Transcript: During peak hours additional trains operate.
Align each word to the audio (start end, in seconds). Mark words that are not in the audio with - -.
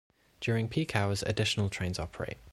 During 0.39 0.67
peak 0.67 0.95
hours 0.95 1.21
additional 1.21 1.69
trains 1.69 1.99
operate. 1.99 2.39